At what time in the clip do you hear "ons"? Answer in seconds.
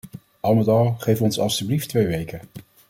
1.21-1.39